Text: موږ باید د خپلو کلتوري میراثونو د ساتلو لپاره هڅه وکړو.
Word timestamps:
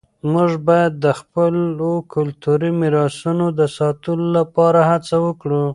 موږ 0.33 0.51
باید 0.67 0.93
د 1.05 1.07
خپلو 1.19 1.89
کلتوري 2.13 2.69
میراثونو 2.79 3.45
د 3.59 3.61
ساتلو 3.77 4.25
لپاره 4.37 4.79
هڅه 4.91 5.15
وکړو. 5.25 5.63